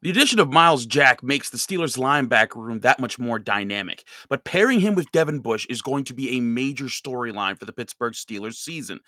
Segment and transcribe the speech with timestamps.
[0.00, 4.44] The addition of Myles Jack makes the Steelers linebacker room that much more dynamic, but
[4.44, 8.12] pairing him with Devin Bush is going to be a major storyline for the Pittsburgh
[8.12, 9.00] Steelers season.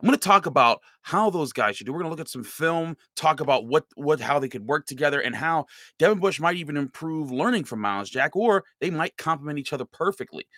[0.00, 1.92] I'm going to talk about how those guys should do.
[1.92, 4.84] We're going to look at some film, talk about what what how they could work
[4.84, 5.66] together and how
[6.00, 9.84] Devin Bush might even improve learning from Myles Jack or they might complement each other
[9.84, 10.48] perfectly.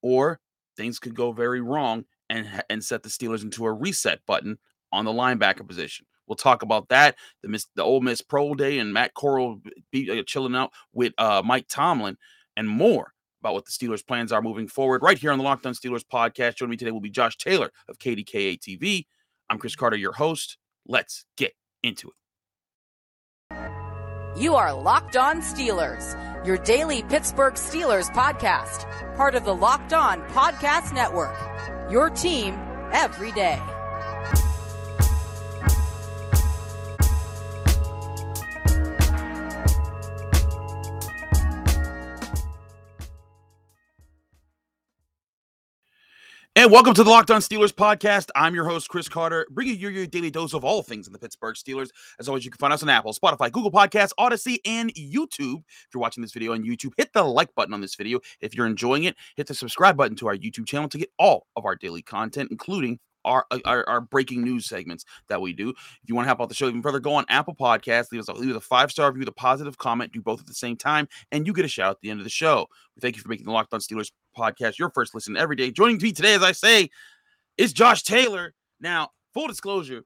[0.00, 0.40] Or
[0.78, 4.56] things could go very wrong and and set the Steelers into a reset button
[4.90, 6.06] on the linebacker position.
[6.26, 7.16] We'll talk about that.
[7.42, 9.60] The Miss, the Ole Miss Pro Day and Matt Corral
[9.90, 12.16] be uh, chilling out with uh, Mike Tomlin
[12.56, 15.02] and more about what the Steelers' plans are moving forward.
[15.02, 16.56] Right here on the Locked On Steelers podcast.
[16.56, 19.04] Joining me today will be Josh Taylor of KDKA TV.
[19.50, 20.56] I'm Chris Carter, your host.
[20.86, 22.14] Let's get into it.
[24.36, 28.84] You are Locked On Steelers, your daily Pittsburgh Steelers podcast,
[29.16, 31.36] part of the Locked On Podcast Network.
[31.90, 32.54] Your team
[32.92, 33.60] every day.
[46.56, 48.28] And welcome to the Locked On Steelers podcast.
[48.36, 51.18] I'm your host, Chris Carter, bringing you your daily dose of all things in the
[51.18, 51.88] Pittsburgh Steelers.
[52.20, 55.64] As always, you can find us on Apple, Spotify, Google Podcasts, Odyssey, and YouTube.
[55.66, 58.20] If you're watching this video on YouTube, hit the like button on this video.
[58.40, 61.48] If you're enjoying it, hit the subscribe button to our YouTube channel to get all
[61.56, 65.70] of our daily content, including our, uh, our, our breaking news segments that we do.
[65.70, 65.76] If
[66.08, 68.28] you want to help out the show even further, go on Apple Podcasts, leave us
[68.28, 71.08] a, leave a five star review, a positive comment, do both at the same time,
[71.32, 72.66] and you get a shout at the end of the show.
[72.96, 75.70] We thank you for making the Locked On Steelers podcast your first listen every day.
[75.70, 76.90] Joining me today, as I say,
[77.56, 78.54] is Josh Taylor.
[78.80, 80.04] Now, full disclosure,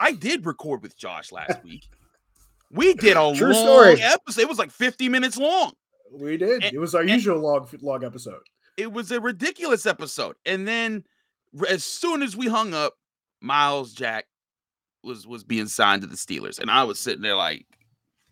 [0.00, 1.84] I did record with Josh last week.
[2.70, 4.00] We did a True long story.
[4.02, 4.40] episode.
[4.40, 5.72] It was like 50 minutes long.
[6.10, 6.64] We did.
[6.64, 8.40] And- it was our and- usual log log episode.
[8.78, 10.36] it was a ridiculous episode.
[10.46, 11.04] And then
[11.68, 12.94] as soon as we hung up,
[13.40, 14.26] Myles Jack
[15.02, 17.66] was was being signed to the Steelers, and I was sitting there like,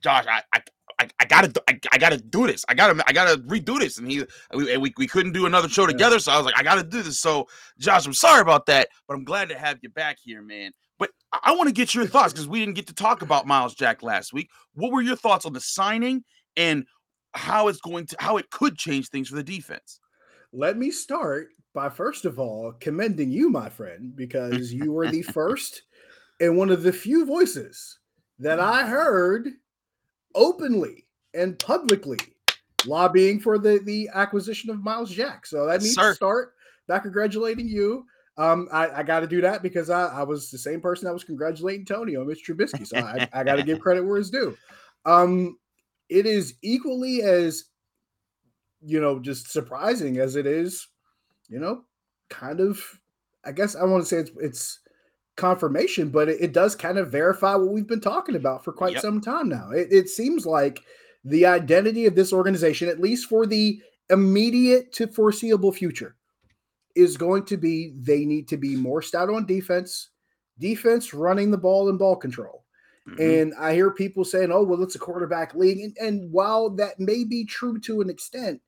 [0.03, 0.63] Josh, I I,
[0.99, 2.65] I, I gotta do- I, I gotta do this.
[2.69, 3.99] I gotta I gotta redo this.
[3.99, 6.59] And he we, and we we couldn't do another show together, so I was like,
[6.59, 7.19] I gotta do this.
[7.19, 7.47] So
[7.79, 10.73] Josh, I'm sorry about that, but I'm glad to have you back here, man.
[10.99, 13.47] But I, I want to get your thoughts because we didn't get to talk about
[13.47, 14.49] Myles Jack last week.
[14.75, 16.25] What were your thoughts on the signing
[16.57, 16.85] and
[17.35, 20.00] how it's going to how it could change things for the defense?
[20.53, 25.23] Let me start by first of all commending you, my friend, because you were the
[25.35, 25.83] first
[26.41, 27.99] and one of the few voices
[28.39, 29.49] that I heard
[30.35, 32.19] openly and publicly
[32.87, 35.47] lobbying for the the acquisition of Myles Jack.
[35.47, 36.15] So let Yes, me sir.
[36.15, 36.55] start
[36.89, 38.07] by congratulating you.
[38.37, 41.13] Um, I, I got to do that because I, I was the same person that
[41.13, 42.87] was congratulating Tony on Mitch Trubisky.
[42.87, 44.57] So I, I got to give credit where it's due.
[45.05, 45.59] Um,
[46.09, 47.67] it is equally as
[48.85, 50.89] you know just surprising as it is,
[51.49, 51.85] you know,
[52.29, 52.83] kind of.
[53.45, 54.81] I guess I want to say it's it's
[55.37, 58.93] confirmation, but it, it does kind of verify what we've been talking about for quite
[58.95, 59.03] Yep.
[59.03, 59.71] some time now.
[59.71, 60.81] It, it seems like
[61.25, 63.81] the identity of this organization, at least for the
[64.11, 66.17] immediate to foreseeable future,
[66.95, 70.11] is going to be they need to be more stout on defense,
[70.59, 72.65] defense running the ball and ball control.
[73.09, 73.43] Mhm.
[73.43, 75.81] And I hear people saying, oh, well, it's a quarterback league.
[75.81, 78.61] And, and while that may be true to an extent,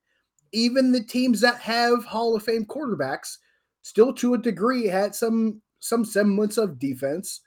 [0.53, 3.37] even the teams that have Hall of Fame quarterbacks
[3.81, 7.41] still to a degree had some some semblance of defense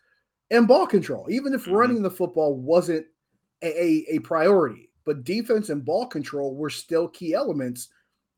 [0.50, 1.72] and ball control, even if Mhm.
[1.72, 3.06] running the football wasn't
[3.62, 4.92] a, a, a priority.
[5.06, 7.88] But defense and ball control were still key elements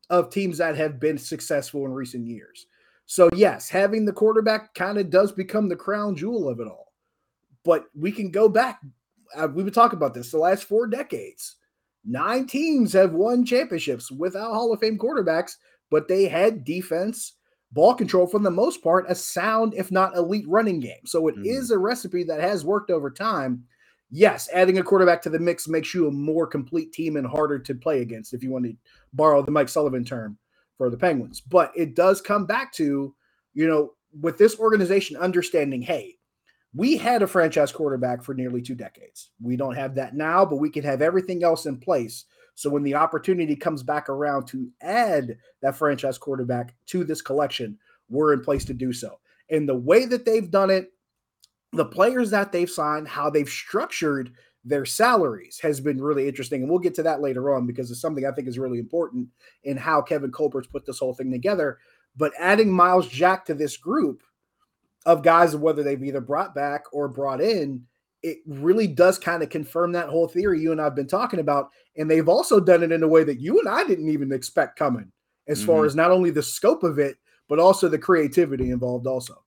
[0.09, 2.67] of teams that have been successful in recent years.
[3.07, 6.93] So, yes, having the quarterback kind of does become the crown jewel of it all.
[7.65, 8.79] But we can go back.
[9.35, 11.57] Uh, we've been talking about this the last four decades.
[12.05, 15.53] Nine teams have won championships without Hall of Fame quarterbacks,
[15.91, 17.33] but they had defense,
[17.71, 21.05] ball control for the most part, a sound, if not elite running game.
[21.05, 21.75] So it is Mhm.
[21.75, 23.65] a recipe that has worked over time.
[24.11, 27.59] Yes, adding a quarterback to the mix makes you a more complete team and harder
[27.59, 28.75] to play against, if you want to
[29.13, 30.37] borrow the Mike Sullivan term
[30.77, 31.41] for the Penguins.
[31.41, 33.13] But it does come back to,
[33.53, 36.17] you know, with this organization understanding, hey,
[36.73, 39.31] we had a franchise quarterback for nearly two decades.
[39.41, 42.25] We don't have that now, but we can have everything else in place.
[42.55, 47.77] So when the opportunity comes back around to add that franchise quarterback to this collection,
[48.09, 49.19] we're in place to do so.
[49.49, 50.91] And the way that they've done it,
[51.71, 54.31] the players that they've signed, how they've structured
[54.65, 56.61] their salaries has been really interesting.
[56.61, 59.27] And we'll get to that later on because it's something I think is really important
[59.63, 61.79] in how Kevin Colbert's put this whole thing together.
[62.17, 64.21] But adding Myles Jack to this group
[65.05, 67.85] of guys, whether they've either brought back or brought in,
[68.21, 71.69] it really does kind of confirm that whole theory you and I've been talking about.
[71.97, 74.77] And they've also done it in a way that you and I didn't even expect
[74.77, 75.11] coming,
[75.47, 75.85] as far Mhm.
[75.87, 77.17] as not only the scope of it,
[77.47, 79.43] but also the creativity involved, also.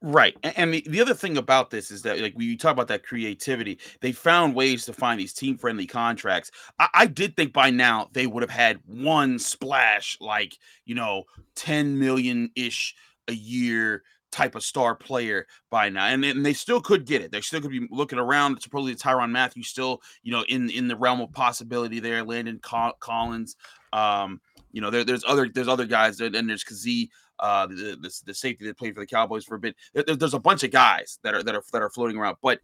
[0.00, 0.36] Right.
[0.44, 3.02] And, the, the other thing about this is that, like, when you talk about that
[3.02, 6.52] creativity, they found ways to find these team friendly contracts.
[6.78, 11.24] I, I did think by now they would have had one splash, like, you know,
[11.56, 12.94] 10 million ish
[13.26, 17.32] a year type of star player by now, and, and they still could get it.
[17.32, 18.60] They still could be looking around.
[18.60, 22.24] Supposedly, Tyrann Mathieu still, you know, in in the realm of possibility there.
[22.24, 23.56] Landon Collins,
[23.92, 24.40] um,
[24.72, 27.08] you know, there, there's other there's other guys, and there's Kazee
[27.40, 29.76] uh, the, the, the safety that played for the Cowboys for a bit.
[29.94, 32.60] There, there's a bunch of guys that are that are that are floating around, but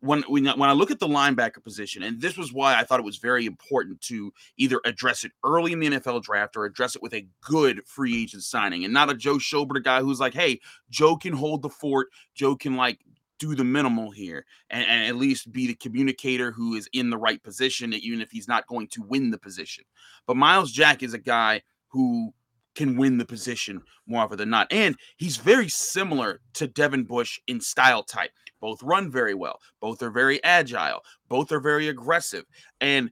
[0.00, 3.00] when when when I look at the linebacker position, and this was why I thought
[3.00, 6.96] it was very important to either address it early in the NFL draft or address
[6.96, 10.34] it with a good free agent signing, and not a Joe Schobert guy who's like,
[10.34, 10.60] hey,
[10.90, 13.00] Joe can hold the fort, Joe can like
[13.38, 17.18] do the minimal here and, and, at least be the communicator who is in the
[17.18, 19.84] right position, even if he's not going to win the position.
[20.26, 22.32] But Myles Jack is a guy who
[22.74, 24.70] can win the position more often than not.
[24.70, 28.30] And he's very similar to Devin Bush in style type.
[28.60, 32.44] Both run very well, both are very agile, both are very aggressive.
[32.80, 33.10] And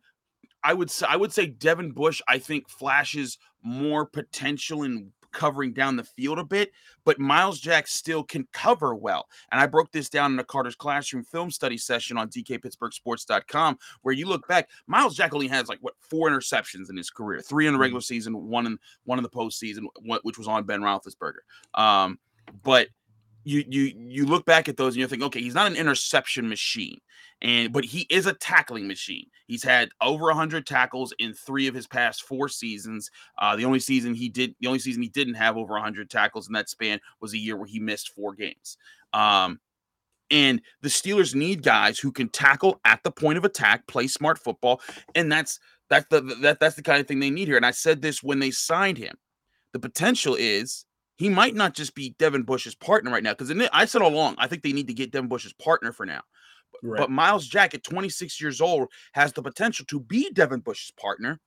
[0.62, 5.72] I would say I would say Devin Bush, I think, flashes more potential in covering
[5.72, 6.72] down the field a bit,
[7.04, 9.26] but Myles Jack still can cover well.
[9.52, 14.14] And I broke this down in a Carter's Classroom film study session on DKPittsburghSports.com, where
[14.14, 17.66] you look back, Myles Jack only has like what four interceptions in his career, three
[17.66, 17.82] in the mm-hmm.
[17.82, 19.84] regular season, one in one in the postseason,
[20.22, 21.42] which was on Ben Roethlisberger.
[21.74, 22.18] Um,
[22.62, 22.88] but
[23.44, 26.48] you you you look back at those and you think, okay, he's not an interception
[26.48, 26.98] machine,
[27.42, 29.26] and but he is a tackling machine.
[29.46, 33.10] He's had over hundred tackles in three of his past four seasons.
[33.38, 36.46] Uh, the only season he did, the only season he didn't have over hundred tackles
[36.48, 38.76] in that span was a year where he missed four games.
[39.12, 39.60] Um,
[40.30, 44.38] and the Steelers need guys who can tackle at the point of attack, play smart
[44.38, 44.80] football,
[45.14, 47.56] and that's that's the that that's the kind of thing they need here.
[47.56, 49.16] And I said this when they signed him.
[49.72, 53.34] The potential is he might not just be Devin Bush's partner right now.
[53.34, 56.06] Because I said all along, I think they need to get Devin Bush's partner for
[56.06, 56.22] now.
[56.72, 56.98] But, right.
[56.98, 61.40] but Myles Jack at 26 years old has the potential to be Devin Bush's partner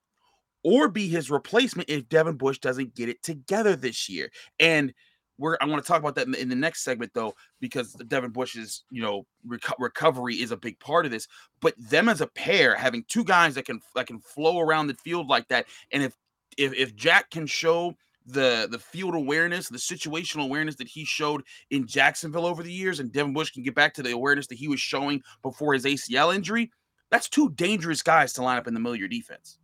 [0.63, 4.29] or be his replacement if Devin Bush doesn't get it together this year.
[4.59, 4.93] And
[5.37, 7.93] we're I want to talk about that in the, in the, next segment though, because
[7.93, 11.27] Devin Bush's you know reco- recovery is a big part of this.
[11.61, 14.95] But them as a pair, having two guys that can that can flow around the
[14.95, 16.13] field like that, and if
[16.57, 17.93] if if Jack can show
[18.27, 22.99] the the field awareness, the situational awareness that he showed in Jacksonville over the years,
[22.99, 25.85] and Devin Bush can get back to the awareness that he was showing before his
[25.85, 26.71] ACL injury.
[27.09, 29.57] That's two dangerous guys to line up in the middle of your defense.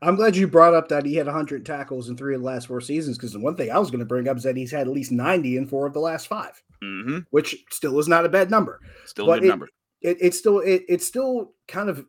[0.00, 2.66] I'm glad you brought up that he had 100 tackles in three of the last
[2.66, 4.70] four seasons because the one thing I was going to bring up is that he's
[4.70, 7.18] had at least 90 in four of the last 5 mm-hmm.
[7.30, 8.80] which still is not a bad number.
[9.04, 9.68] Still but a good it, number.
[10.00, 12.06] It, it still it, it still kind of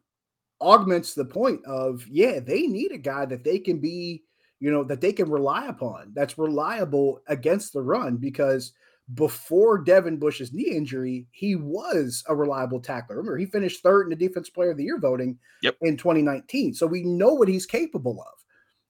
[0.62, 4.24] augments the point of yeah they need a guy that they can be
[4.60, 8.74] you know, that they can rely upon that's reliable against the run because
[9.14, 13.18] before Devin Bush's knee injury, he was a reliable tackler.
[13.18, 15.78] Remember, he finished third in the Defense Player of the Year voting yep.
[15.82, 16.74] in 2019.
[16.74, 18.38] So we know what he's capable of.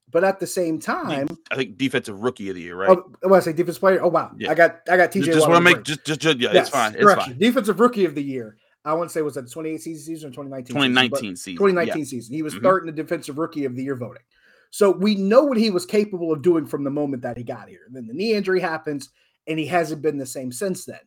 [0.10, 2.90] But at the same time, I think defensive rookie of the year, right?
[2.90, 4.52] Oh, when I say defense player, oh wow, yeah.
[4.52, 5.26] I got I got TJ.
[5.26, 6.94] Just, want to make just, just just yeah, yes, it's fine.
[6.94, 7.34] It's correction.
[7.34, 7.40] fine.
[7.40, 8.56] Defensive rookie of the year.
[8.86, 11.58] I want to say was that 2018 season or 2019 2019 season.
[11.58, 12.06] 2019 yeah.
[12.06, 12.34] season.
[12.34, 12.64] He was mm-hmm.
[12.64, 14.24] third in the defensive rookie of the year voting.
[14.72, 17.70] So we know what he was capable of doing from the moment that he got
[17.70, 17.82] here.
[17.88, 19.10] And then the knee injury happens,
[19.48, 21.00] and he hasn't been the same since then.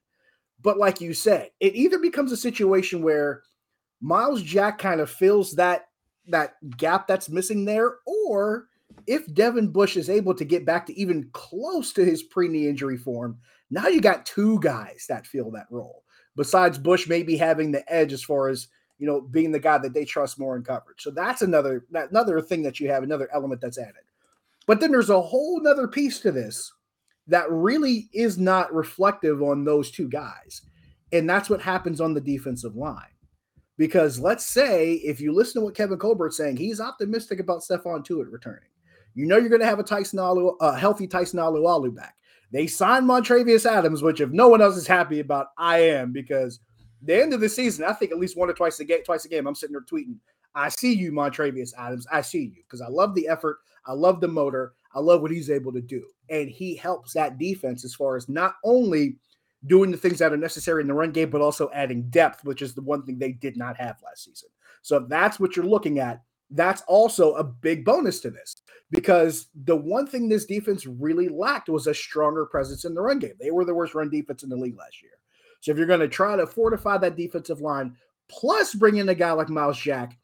[0.62, 3.42] But like you said, it either becomes a situation where
[4.00, 5.86] Myles Jack kind of fills that
[6.28, 8.66] that gap that's missing there, or
[9.06, 12.96] if Devin Bush is able to get back to even close to his pre-knee injury
[12.96, 13.38] form,
[13.70, 16.04] now you got two guys that fill that role.
[16.36, 18.68] Besides Bush maybe having the edge as far as
[19.00, 21.00] you know, being the guy that they trust more in coverage.
[21.00, 24.04] So that's another another thing that you have, another element that's added.
[24.66, 26.72] But then there's a whole nother piece to this
[27.26, 30.62] that really is not reflective on those two guys.
[31.12, 33.02] And that's what happens on the defensive line.
[33.78, 38.04] Because let's say if you listen to what Kevin Colbert's saying, he's optimistic about Stephon
[38.04, 38.68] Tuitt returning.
[39.14, 42.16] You know you're going to have a Tyson Alu, a healthy Tyson Alualu back.
[42.52, 46.60] They signed Montravius Adams, which if no one else is happy about, I am because
[47.02, 49.24] the end of the season, I think at least one or twice a game, twice
[49.24, 50.16] a game, I'm sitting there tweeting,
[50.54, 52.06] I see you, Montravius Adams.
[52.10, 53.58] I see you because I love the effort.
[53.86, 54.74] I love the motor.
[54.94, 56.04] I love what he's able to do.
[56.28, 59.16] And he helps that defense as far as not only
[59.66, 62.62] doing the things that are necessary in the run game, but also adding depth, which
[62.62, 64.48] is the one thing they did not have last season.
[64.82, 68.56] So if that's what you're looking at, that's also a big bonus to this
[68.90, 73.20] because the one thing this defense really lacked was a stronger presence in the run
[73.20, 73.34] game.
[73.38, 75.12] They were the worst run defense in the league last year.
[75.60, 77.96] So if you're going to try to fortify that defensive line,
[78.28, 80.18] plus bring in a guy like Myles Jack,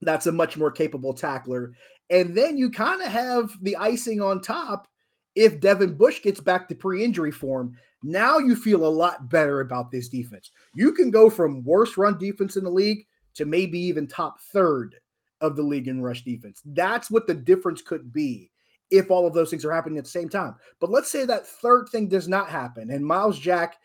[0.00, 1.72] that's a much more capable tackler.
[2.10, 4.88] And then you kind of have the icing on top
[5.34, 9.90] if Devin Bush gets back to pre-injury form, now you feel a lot better about
[9.90, 10.50] this defense.
[10.74, 14.94] You can go from worst run defense in the league to maybe even top third
[15.40, 16.62] of the league in rush defense.
[16.64, 18.50] That's what the difference could be
[18.90, 20.54] if all of those things are happening at the same time.
[20.80, 23.76] But let's say that third thing does not happen and Myles Jack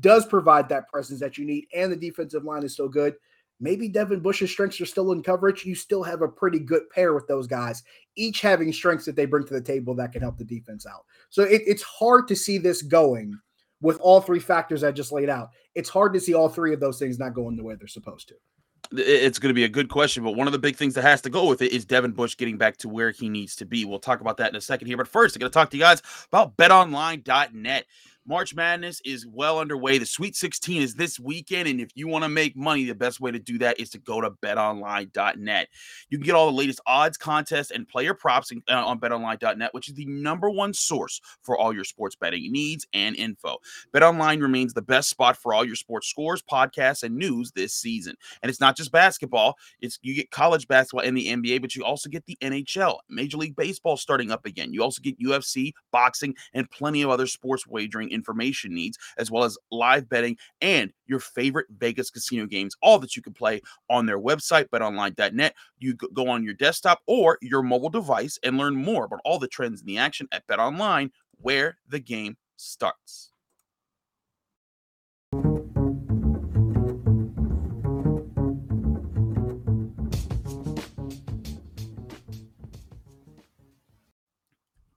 [0.00, 3.14] does provide that presence that you need and the defensive line is still good.
[3.58, 5.64] Maybe Devin Bush's strengths are still in coverage.
[5.64, 7.82] You still have a pretty good pair with those guys,
[8.14, 11.06] each having strengths that they bring to the table that can help the defense out.
[11.30, 13.38] So it, it's hard to see this going
[13.80, 15.50] with all three factors I just laid out.
[15.74, 18.28] It's hard to see all three of those things not going the way they're supposed
[18.28, 18.34] to
[18.92, 21.20] it's going to be a good question, but one of the big things that has
[21.22, 23.84] to go with it is Devin Bush getting back to where he needs to be.
[23.84, 24.96] We'll talk about that in a second here.
[24.96, 27.86] But first, I'm going to talk to you guys about betonline.net.
[28.28, 29.98] March Madness is well underway.
[29.98, 31.68] The Sweet 16 is this weekend.
[31.68, 33.98] And if you want to make money, the best way to do that is to
[33.98, 35.68] go to betonline.net.
[36.10, 39.88] You can get all the latest odds, contests, and player props uh, on betonline.net, which
[39.88, 43.58] is the number one source for all your sports betting needs and info.
[43.94, 48.16] BetOnline remains the best spot for all your sports scores, podcasts, and news this season.
[48.42, 51.84] And it's not just basketball, it's you get college basketball and the NBA, but you
[51.84, 54.72] also get the NHL, Major League Baseball starting up again.
[54.72, 59.44] You also get UFC, boxing, and plenty of other sports wagering information needs, as well
[59.44, 64.06] as live betting and your favorite Vegas casino games, all that you can play on
[64.06, 65.54] their website, betonline.net.
[65.78, 69.46] You go on your desktop or your mobile device and learn more about all the
[69.46, 73.30] trends in the action at BetOnline, where the game starts.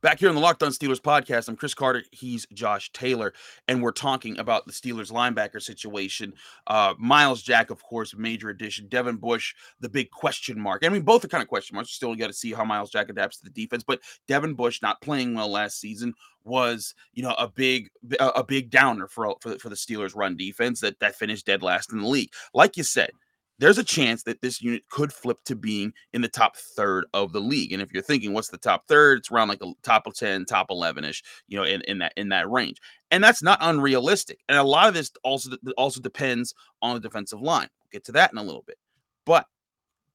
[0.02, 2.04] Back here on the Locked On Steelers podcast, I'm Chris Carter.
[2.14, 3.34] He's Josh Taylor,
[3.68, 6.34] and we're talking about the Steelers linebacker situation.
[6.68, 8.88] Uh, Myles Jack, of course, major addition.
[8.88, 10.86] Devin Bush, the big question mark.
[10.86, 11.92] I mean, both are kind of question marks.
[11.92, 13.84] Still got to see how Myles Jack adapts to the defense.
[13.86, 16.14] But Devin Bush not playing well last season
[16.46, 17.90] was, you know, a big
[18.22, 21.92] a big downer for for for the Steelers run defense that that finished dead last
[21.92, 22.32] in the league.
[22.54, 23.12] Like you said,
[23.60, 27.34] there's a chance that this unit could flip to being in the top third of
[27.34, 27.74] the league.
[27.74, 30.46] And if you're thinking what's the top third, it's around like a top of 10,
[30.46, 32.78] top 11 ish, you know, in, in that in that range.
[33.12, 34.40] And that's not unrealistic.
[34.48, 37.68] And a lot of this also also depends on the defensive line.
[37.80, 38.78] We'll get to that in a little bit.
[39.26, 39.46] But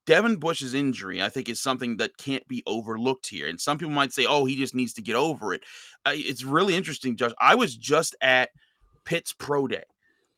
[0.07, 3.49] Devin Bush's injury, I think, is something that can't be overlooked here.
[3.49, 5.63] And some people might say, oh, he just needs to get over it.
[6.05, 7.33] Uh, it's really interesting, Josh.
[7.41, 8.51] I was just at
[9.05, 9.85] Pitt's Pro Day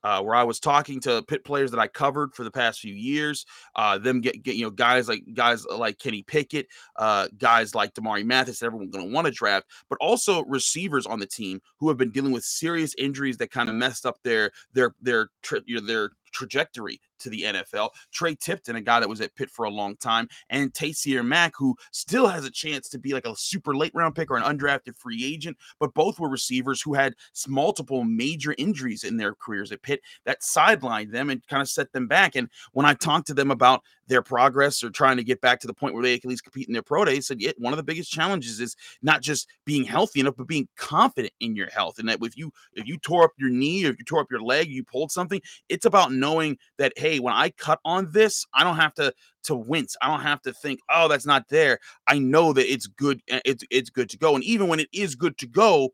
[0.06, 2.94] uh, where I was talking to pit players that I covered for the past few
[2.94, 3.44] years.
[3.75, 7.92] Uh, them get, get you know guys like guys like Kenny Pickett, uh, guys like
[7.92, 11.88] Damarri Mathis, everyone's going to want to draft, but also receivers on the team who
[11.88, 15.26] have been dealing with serious injuries that kind of messed up their their their
[15.64, 17.90] you know, their trajectory to the NFL.
[18.12, 21.52] Tre Tipton, a guy that was at Pitt for a long time, and Taysir Mack,
[21.56, 24.42] who still has a chance to be like a super late round pick or an
[24.42, 27.14] undrafted free agent, but both were receivers who had
[27.49, 31.92] multiple major injuries in their careers at Pitt that sidelined them and kind of set
[31.92, 32.37] them back.
[32.37, 35.66] And when I talked to them about their progress or trying to get back to
[35.66, 37.73] the point where they can at least compete in their pro day, said yeah, one
[37.73, 41.68] of the biggest challenges is not just being healthy enough, but being confident in your
[41.70, 41.99] health.
[41.99, 44.30] And that if you if you tore up your knee or if you tore up
[44.30, 48.44] your leg, you pulled something, it's about knowing that hey, when I cut on this,
[48.54, 49.12] I don't have to
[49.44, 49.96] to wince.
[50.02, 51.78] I don't have to think, oh, that's not there.
[52.06, 53.22] I know that it's good.
[53.28, 54.34] Eh, it's it's good to go.
[54.34, 55.90] And even when it is good to go,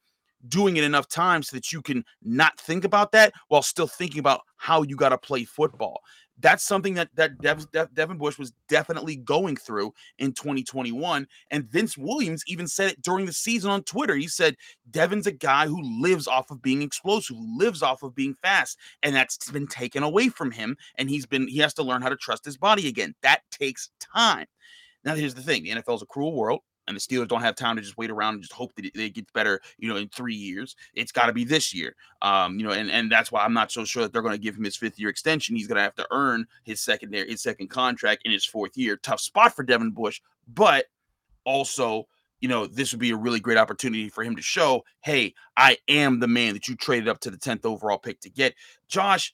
[0.48, 4.18] doing it enough times so that you can not think about that while still thinking
[4.18, 6.00] about how you got to play football
[6.40, 11.26] that's something that that Dev, Dev, Devin Bush was definitely going through in 2021.
[11.50, 14.14] And Vince Williams even said it during the season on Twitter.
[14.14, 14.56] He said
[14.90, 18.78] Devin's a guy who lives off of being explosive, who lives off of being fast,
[19.02, 20.76] and that's been taken away from him.
[20.96, 23.14] And he's been he has to learn how to trust his body again.
[23.22, 24.46] That takes time.
[25.04, 27.54] Now, here's the thing: the NFL is a cruel world and the Steelers don't have
[27.54, 30.08] time to just wait around and just hope that it gets better, you know, in
[30.08, 30.76] three years.
[30.94, 33.70] It's got to be this year, um, you know, and and that's why I'm not
[33.70, 35.56] so sure that they're going to give him his fifth year extension.
[35.56, 38.76] He's going to have to earn his second secondary, his second contract in his fourth
[38.76, 38.96] year.
[38.96, 40.20] Tough spot for Devin Bush,
[40.52, 40.86] but
[41.44, 42.06] also.
[42.40, 45.78] You know, this would be a really great opportunity for him to show, hey, I
[45.86, 48.56] am the man that you traded up to the 10th overall pick to get.
[48.88, 49.32] Josh,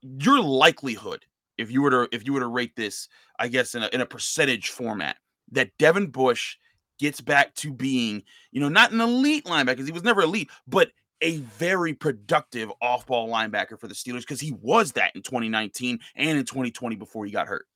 [0.00, 1.26] your likelihood,
[1.58, 4.00] if you were to if you were to rate this, I guess in a, in
[4.00, 5.18] a percentage format,
[5.50, 6.56] that Devin Bush
[7.02, 10.48] gets back to being, you know, not an elite linebacker because he was never elite,
[10.68, 15.98] but a very productive off-ball linebacker for the Steelers because he was that in 2019
[16.14, 17.66] and in 2020 before he got hurt.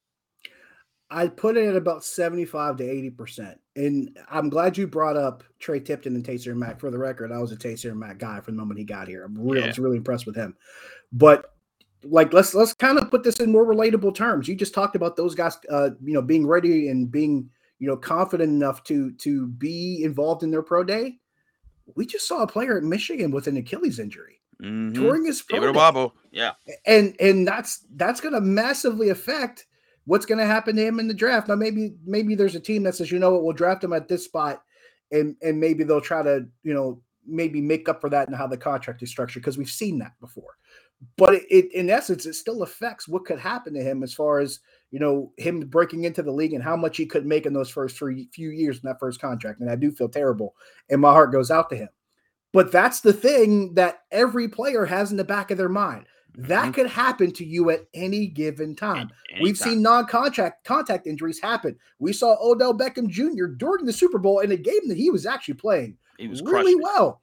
[1.11, 3.56] I put it at about 75 to 80%.
[3.75, 6.78] And I'm glad you brought up Tre Tipton and Taysir Mack.
[6.78, 9.25] For the record, I was a Taysir Mack guy from the moment he got here.
[9.25, 9.64] I'm really, yeah.
[9.64, 10.56] I was really impressed with him.
[11.12, 11.52] But
[12.04, 14.47] like let's let's kind of put this in more relatable terms.
[14.47, 17.97] You just talked about those guys uh, you know, being ready and being you know,
[17.97, 21.18] confident enough to to be involved in their pro day,
[21.95, 24.95] we just saw a player at Michigan with an Achilles injury Mhm.
[24.95, 26.11] during his pro David.
[26.33, 26.52] Yeah.
[26.87, 29.66] and and that's that's going to massively affect
[30.06, 31.49] what's going to happen to him in the draft.
[31.49, 34.09] Now maybe maybe there's a team that says, you know what, we'll draft him at
[34.09, 34.62] this spot,
[35.12, 38.47] and and maybe they'll try to you know maybe make up for that and how
[38.47, 40.56] the contract is structured because we've seen that before.
[41.18, 44.38] But it, it in essence it still affects what could happen to him as far
[44.38, 47.52] as you know him breaking into the league and how much he could make in
[47.52, 49.61] those first three few years in that first contract.
[49.61, 50.55] And I do feel terrible,
[50.90, 51.88] and my heart goes out to him.
[52.52, 56.07] But that's the thing that every player has in the back of their mind.
[56.38, 56.75] That Mhm.
[56.75, 59.11] could happen to you at any given time.
[59.33, 59.69] Any- We've anytime.
[59.73, 61.78] seen non-contact contact injuries happen.
[61.99, 63.47] We saw Odell Beckham Jr.
[63.47, 66.75] during the Super Bowl in a game that he was actually playing he was really
[66.75, 66.81] crushing.
[66.83, 67.23] well.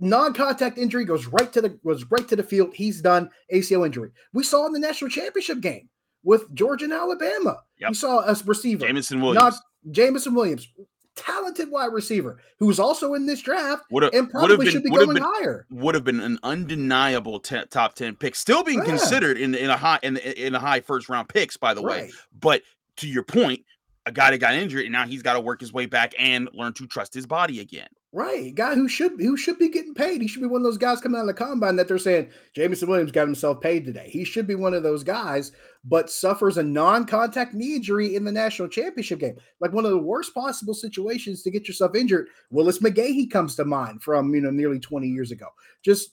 [0.00, 2.72] Non-contact injury goes right to the goes right to the field.
[2.74, 4.10] He's done ACL injury.
[4.32, 5.88] We saw in the national championship game
[6.28, 7.62] with Georgia and Alabama.
[7.78, 7.88] Yep.
[7.90, 9.54] We saw a receiver, Jameson Williams not
[9.90, 10.68] Jameson Williams,
[11.16, 14.90] talented wide receiver who's also in this draft would have and probably been should be
[14.90, 15.66] going been higher.
[15.70, 18.90] would have been an undeniable te- top 10 pick still being oh, Yeah.
[18.90, 22.10] considered in in a high in in a high first round picks by the way
[22.38, 22.60] but
[22.98, 23.64] to your point
[24.06, 26.48] a guy that got injured and now he's got to work his way back and
[26.52, 30.22] learn to trust his body again Right, guy who should who should be getting paid.
[30.22, 32.30] He should be one of those guys coming out of the combine that they're saying
[32.54, 34.08] Jameson Williams got himself paid today.
[34.08, 35.52] He should be one of those guys,
[35.84, 39.36] but suffers a non-contact knee injury in the national championship game.
[39.60, 42.28] Like one of the worst possible situations to get yourself injured.
[42.50, 45.48] Willis McGahee comes to mind from you know nearly 20 years ago.
[45.84, 46.12] Just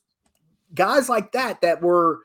[0.73, 2.23] guys like that that were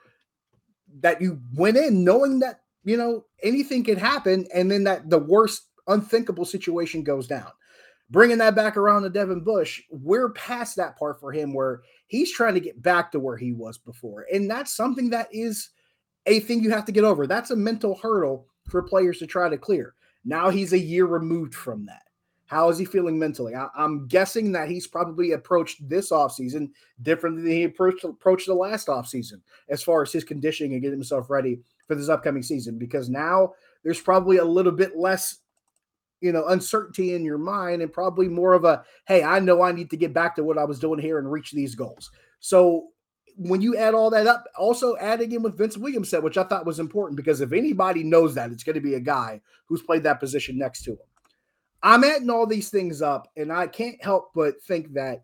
[0.99, 5.21] that you went in knowing that you know anything could happen, and then that the
[5.21, 7.53] worst unthinkable situation goes down
[8.11, 12.33] bringing that back around to Devin Bush, we're past that part for him where he's
[12.33, 14.27] trying to get back to where he was before.
[14.33, 15.71] And that's something that is
[16.27, 17.27] a thing you have to get over.
[17.27, 19.95] That's a mental hurdle for players to try to clear.
[20.25, 22.03] Now he's a year removed from that.
[22.47, 23.55] How is he feeling mentally?
[23.55, 28.55] I, am guessing that he's probably approached this offseason differently than he approached, approached the
[28.55, 32.77] last offseason as far as his conditioning and getting himself ready for this upcoming season
[32.77, 33.53] because now
[33.85, 35.39] there's probably a little bit less
[36.21, 39.73] you know uncertainty in your mind and probably more of a hey i know i
[39.73, 42.11] need to get back to what i was doing here and reach these goals.
[42.41, 42.89] So
[43.37, 46.45] when you add all that up also adding in with vince williams said which i
[46.45, 49.83] thought was important because if anybody knows that it's going to be a guy who's
[49.83, 50.99] played that position next to him.
[51.83, 55.23] I'm adding all these things up and i can't help but think that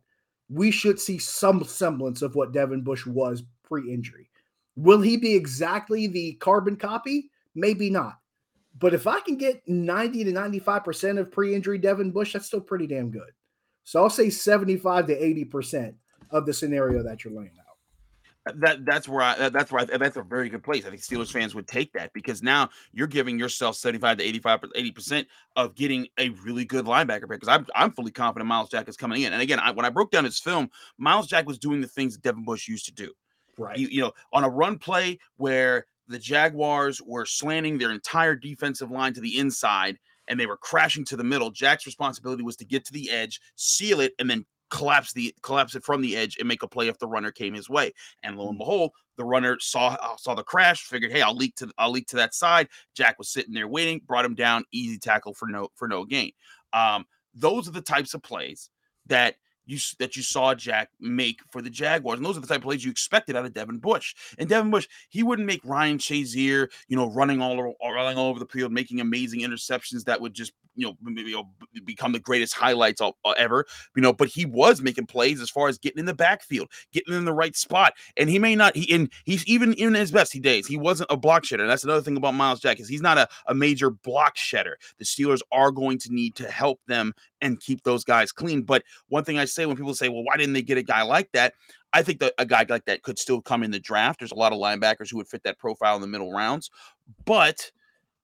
[0.48, 4.30] we should see some semblance of what devin bush was pre-injury.
[4.76, 7.30] Will he be exactly the carbon copy?
[7.54, 8.18] Maybe not
[8.78, 12.60] but if I can get 90 to 95% of pre injury Devin Bush, that's still
[12.60, 13.30] pretty damn good.
[13.84, 15.94] So I'll say 75 to 80%
[16.30, 18.60] of the scenario that you're laying out.
[18.60, 20.84] that that's where I that's where I, that's a very good place.
[20.84, 24.60] I think Steelers fans would take that because now you're giving yourself 75 to 85
[24.74, 27.28] 80 percent of getting a really good linebacker.
[27.28, 29.32] Because I'm I'm fully confident Myles Jack is coming in.
[29.32, 32.14] And again, I, when I broke down his film, Myles Jack was doing the things
[32.14, 33.12] that Devin Bush used to do.
[33.58, 33.78] Right.
[33.78, 38.90] You, you know, on a run play where the Jaguars were slanting their entire defensive
[38.90, 41.50] line to the inside and they were crashing to the middle.
[41.50, 45.76] Jack's responsibility was to get to the edge, seal it, and then collapse the collapse
[45.76, 47.92] it from the edge and make a play if the runner came his way.
[48.22, 51.56] And lo and behold, the runner saw uh, saw the crash, figured, hey, I'll leak
[51.56, 52.68] to I'll leak to that side.
[52.94, 56.32] Jack was sitting there waiting, brought him down, easy tackle for no for no gain.
[56.72, 58.70] Um, those are the types of plays
[59.06, 59.36] that
[59.66, 62.62] you that you saw Jack make for the Jaguars, and those are the type of
[62.62, 64.14] plays you expected out of Devin Bush.
[64.38, 68.38] And Devin Bush, he wouldn't make Ryan Shazier, you know, running all running all over
[68.38, 72.12] the field, making amazing interceptions that would just you know, maybe, you know b- become
[72.12, 73.64] the greatest highlights of, uh, ever.
[73.94, 77.14] You know, but he was making plays as far as getting in the backfield, getting
[77.14, 78.76] in the right spot, and he may not.
[78.76, 81.66] He and he's even in his best he days, he wasn't a block shedder.
[81.66, 84.76] That's another thing about Myles Jack is he's not a, a major block shedder.
[84.98, 88.62] The Steelers are going to need to help them and keep those guys clean.
[88.62, 91.02] But one thing I say when people say, well, why didn't they get a guy
[91.02, 91.54] like that?
[91.92, 94.20] I think that a guy like that could still come in the draft.
[94.20, 96.70] There's a lot of linebackers who would fit that profile in the middle rounds.
[97.24, 97.70] But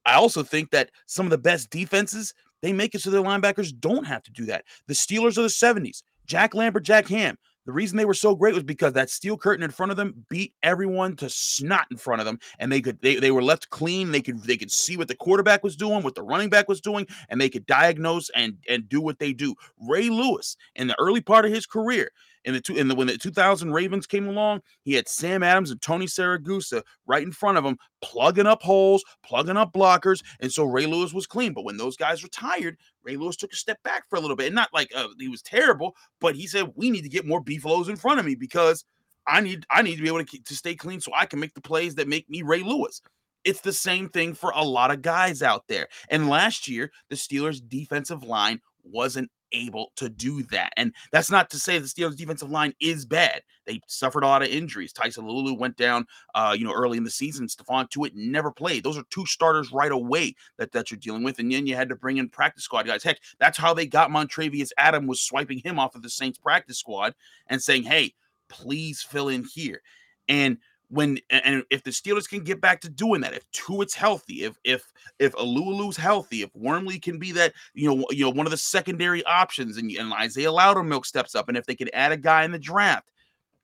[0.04, 3.72] I also think that some of the best defenses, they make it so their linebackers
[3.78, 4.64] don't have to do that.
[4.86, 7.36] The Steelers of the 70s, Jack Lambert, Jack Ham.
[7.64, 10.26] The reason they were so great was because that steel curtain in front of them
[10.28, 13.70] beat everyone to snot in front of them, and they could they, they were left
[13.70, 14.10] clean.
[14.10, 16.80] They could they could see what the quarterback was doing, what the running back was
[16.80, 19.54] doing, and they could diagnose and and do what they do.
[19.78, 22.10] Ray Lewis in the early part of his career,
[22.44, 25.70] in the two in the when the 2000 Ravens came along, he had Sam Adams
[25.70, 30.52] and Tony Siragusa right in front of him, plugging up holes, plugging up blockers, and
[30.52, 31.52] so Ray Lewis was clean.
[31.52, 34.46] But when those guys retired, Ray Lewis took a step back for a little bit,
[34.46, 37.40] and not like uh, he was terrible, but he said we need to get more
[37.40, 38.84] beefaloes in front of me because
[39.26, 41.40] I need I need to be able to keep, to stay clean so I can
[41.40, 43.02] make the plays that make me Ray Lewis.
[43.44, 45.88] It's the same thing for a lot of guys out there.
[46.08, 50.72] And last year, the Steelers' defensive line wasn't able to do that.
[50.76, 53.42] And that's not to say the Steelers defensive line is bad.
[53.66, 54.92] They suffered a lot of injuries.
[54.92, 57.46] Tyson Alualu went down, uh, you know, early in the season.
[57.46, 58.84] Stephon Tuitt never played.
[58.84, 61.38] Those are two starters right away that, that you're dealing with.
[61.38, 63.02] And then you had to bring in practice squad guys.
[63.02, 66.78] Heck, that's how they got Montravius Adam was swiping him off of the Saints practice
[66.78, 67.14] squad
[67.46, 68.14] and saying, hey,
[68.48, 69.82] please fill in here.
[70.28, 70.58] And
[70.92, 74.58] when and if the Steelers can get back to doing that, if Tuitt's healthy, if
[74.62, 74.84] if
[75.18, 78.58] if Alualu's healthy, if Wormley can be that, you know, you know, one of the
[78.58, 82.44] secondary options, and, and Isaiah Loudermilk steps up, and if they can add a guy
[82.44, 83.10] in the draft,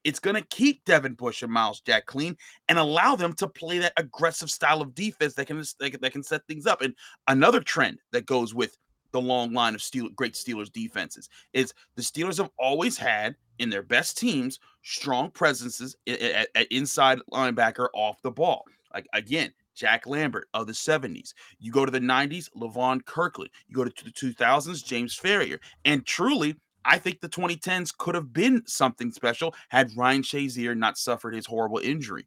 [0.05, 2.35] it's going to keep Devin Bush and Myles Jack clean
[2.71, 6.47] and allow them to play that aggressive style of defense that can, that can set
[6.47, 6.81] things up.
[6.81, 6.95] And
[7.27, 8.79] another trend that goes with
[9.13, 13.71] the long line of Steel, great Steelers defenses is the Steelers have always had in
[13.71, 18.65] their best teams strong presences at, at inside linebacker off the ball.
[18.95, 21.35] Like again, Jack Lambert of the 70s.
[21.61, 23.51] You go to the 90s, Levon Kirkland.
[23.69, 25.59] You go to the 2000s, James Farrior.
[25.85, 30.99] And truly, I think the 2010s could have been something special had Ryan Shazier not
[30.99, 32.27] suffered his horrible injury.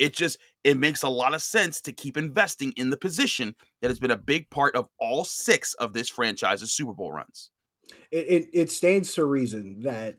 [0.00, 3.88] It just it makes a lot of sense to keep investing in the position that
[3.88, 7.50] has been a big part of all six of this franchise's Super Bowl runs.
[8.10, 10.16] It it, it stands to reason that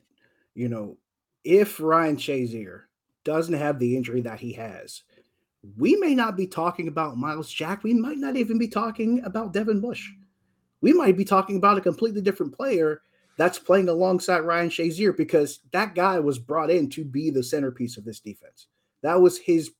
[0.53, 0.97] you know
[1.43, 2.83] if Ryan Shazier
[3.23, 5.01] doesn't have the injury that he has,
[5.75, 7.83] we may not be talking about Myles Jack.
[7.83, 10.09] We might not even be talking about Devin Bush.
[10.81, 13.01] We might be talking about a completely different player
[13.37, 17.97] that's playing alongside Ryan Shazier because that guy was brought in to be the centerpiece
[17.97, 18.67] of this defense.
[19.01, 19.71] That was his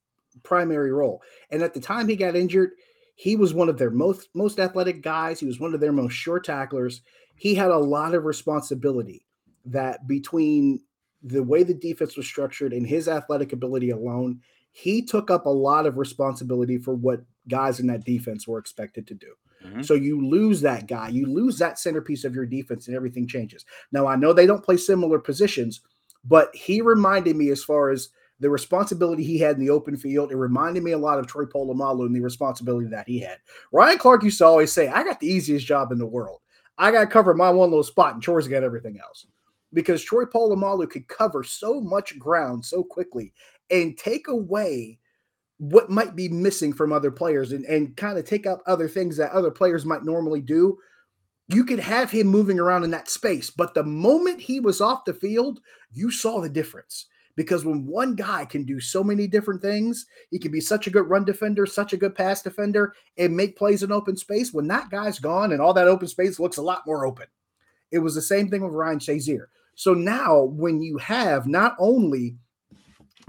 [0.43, 1.21] primary role.
[1.49, 2.71] And at the time he got injured,
[3.15, 5.39] he was one of their most most athletic guys.
[5.39, 7.01] He was one of their most sure tacklers.
[7.35, 9.25] He had a lot of responsibility
[9.65, 10.81] that between
[11.23, 15.49] the way the defense was structured and his athletic ability alone, he took up a
[15.49, 19.33] lot of responsibility for what guys in that defense were expected to do.
[19.63, 19.81] Mm-hmm.
[19.83, 23.65] So you lose that guy, you lose that centerpiece of your defense, and everything changes.
[23.91, 25.81] Now, I know they don't play similar positions,
[26.23, 28.09] but he reminded me as far as
[28.41, 30.31] the responsibility he had in the open field.
[30.31, 33.37] It reminded me a lot of Troy Polamalu and the responsibility that he had.
[33.71, 36.39] Ryan Clark used to always say, I got the easiest job in the world.
[36.77, 39.27] I got to cover my one little spot, and Troy's got everything else.
[39.73, 43.31] Because Troy Polamalu could cover so much ground so quickly
[43.69, 44.97] and take away
[45.59, 49.15] what might be missing from other players and, and kind of take up other things
[49.17, 50.77] that other players might normally do.
[51.47, 55.05] You could have him moving around in that space, but the moment he was off
[55.05, 59.61] the field, you saw the difference because when one guy can do so many different
[59.61, 63.35] things, he can be such a good run defender, such a good pass defender, and
[63.35, 64.53] make plays in open space.
[64.53, 67.27] When that guy's gone and all that open space looks a lot more open,
[67.91, 69.45] it was the same thing with Ryan Shazier.
[69.75, 72.35] So now, when you have not only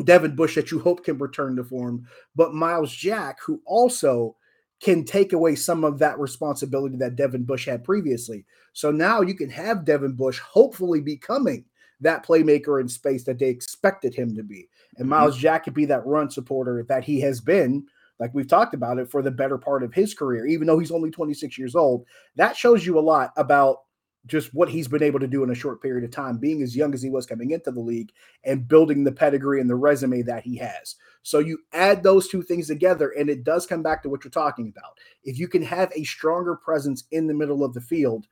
[0.05, 4.37] Devin Bush that you hope can return to form, but Myles Jack, who also
[4.81, 8.45] can take away some of that responsibility that Devin Bush had previously.
[8.73, 11.65] So now you can have Devin Bush hopefully becoming
[12.03, 14.69] that playmaker in space that they expected him to be.
[14.99, 15.39] And mm-hmm.
[15.39, 17.87] Jack could be that run supporter that he has been,
[18.19, 20.93] like we've talked about it, for the better part of his career, even though he's
[20.93, 22.05] only 26 years old.
[22.37, 23.79] That shows you a lot about
[24.27, 26.77] just what he's been able to do in a short period of time, being as
[26.77, 28.13] young as he was coming into the league
[28.45, 30.95] and building the pedigree and the resume that he has.
[31.23, 34.31] So you add those two things together, and it does come back to what you're
[34.31, 34.99] talking about.
[35.25, 38.27] If you can have a stronger presence in the middle of the field,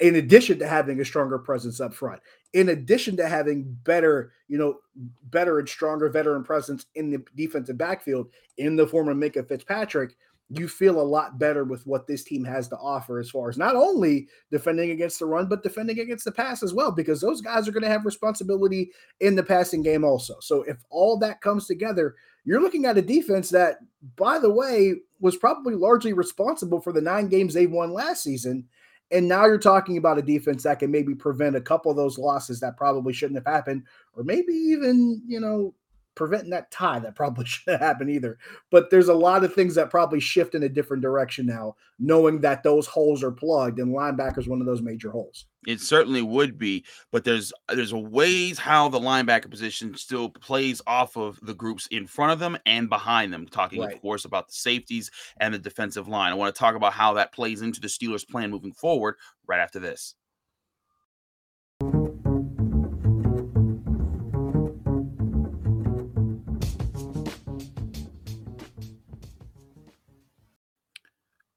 [0.00, 2.20] in addition to having a stronger presence up front,
[2.54, 4.78] in addition to having better, you know,
[5.24, 10.16] better and stronger veteran presence in the defensive backfield in the form of Minkah Fitzpatrick,
[10.48, 13.58] you feel a lot better with what this team has to offer as far as
[13.58, 17.40] not only defending against the run, but defending against the pass as well, because those
[17.40, 20.36] guys are going to have responsibility in the passing game also.
[20.40, 23.78] So if all that comes together, you're looking at a defense that,
[24.14, 28.68] by the way, was probably largely responsible for the nine games they won last season.
[29.12, 32.18] And now you're talking about a defense that can maybe prevent a couple of those
[32.18, 35.74] losses that probably shouldn't have happened, or maybe even, you know,
[36.16, 38.38] preventing that tie that probably shouldn't happen either.
[38.72, 42.40] But there's a lot of things that probably shift in a different direction now, knowing
[42.40, 45.46] that those holes are plugged, and linebacker is one of those major holes.
[45.66, 51.16] It certainly would be, but there's there's ways how the linebacker position still plays off
[51.16, 53.46] of the groups in front of them and behind them.
[53.46, 53.94] Talking, right.
[53.94, 56.32] of course, about the safeties and the defensive line.
[56.32, 59.16] I want to talk about how that plays into the Steelers' plan moving forward.
[59.46, 60.14] Right after this.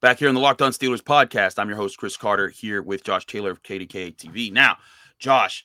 [0.00, 3.04] Back here in the Locked On Steelers podcast, I'm your host, Chris Carter, here with
[3.04, 4.50] Josh Taylor of KDKA TV.
[4.50, 4.78] Now,
[5.18, 5.62] Josh,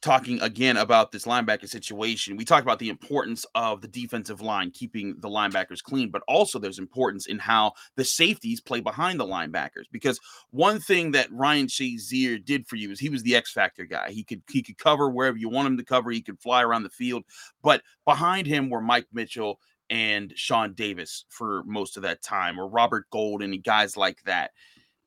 [0.00, 4.70] talking again about this linebacker situation, we talked about the importance of the defensive line
[4.70, 9.26] keeping the linebackers clean, but also there's importance in how the safeties play behind the
[9.26, 9.86] linebackers.
[9.90, 13.84] Because one thing that Ryan Shazier did for you is he was the X factor
[13.84, 14.12] guy.
[14.12, 16.12] He could he could cover wherever you want him to cover.
[16.12, 17.24] He could fly around the field,
[17.64, 19.58] but behind him were Mike Mitchell
[19.90, 24.52] and Sean Davis for most of that time, or Robert Gold and guys like that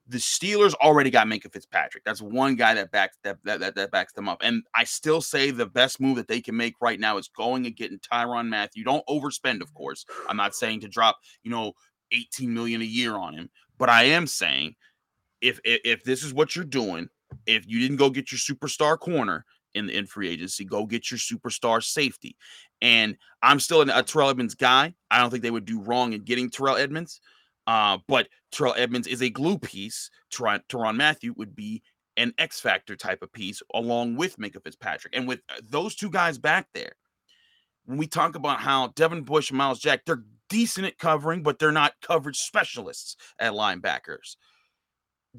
[0.07, 2.03] the Steelers already got Minkah Fitzpatrick.
[2.03, 4.39] That's one guy that backs that, that that that backs them up.
[4.43, 7.65] And I still say the best move that they can make right now is going
[7.65, 8.83] and getting Tyrann Mathieu.
[8.83, 10.05] Don't overspend, of course.
[10.29, 11.73] I'm not saying to drop, you know,
[12.11, 14.75] 18 million a year on him, but I am saying
[15.41, 17.09] if if, if this is what you're doing,
[17.47, 19.43] if you didn't go get your superstar corner
[19.75, 22.35] in the in free agency, go get your superstar safety.
[22.81, 24.95] And I'm still a Terrell Edmunds guy.
[25.11, 27.21] I don't think they would do wrong in getting Terrell Edmunds.
[27.67, 30.09] Uh, but Terrell Edmunds is a glue piece.
[30.31, 31.83] Tyrann, Tyrann Mathieu would be
[32.17, 35.15] an X Factor type of piece along with Minkah Fitzpatrick.
[35.15, 36.93] And with uh, those two guys back there,
[37.85, 41.59] when we talk about how Devin Bush and Myles Jack, they're decent at covering, but
[41.59, 44.35] they're not coverage specialists at linebackers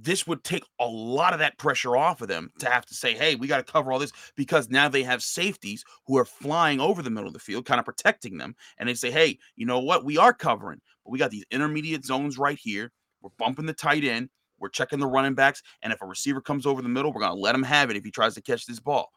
[0.03, 3.15] this would take a lot of that pressure off of them to have to say,
[3.15, 6.81] hey, we got to cover all this because now they have safeties who are flying
[6.81, 8.55] over the middle of the field, kind of protecting them.
[8.79, 10.05] And they say, hey, you know what?
[10.05, 12.93] We are covering, but we got these intermediate zones right here.
[13.21, 14.29] We're bumping the tight end.
[14.59, 15.63] We're checking the running backs.
[15.83, 17.97] And if a receiver comes over the middle, we're going to let him have it
[17.97, 19.11] if he tries to catch this ball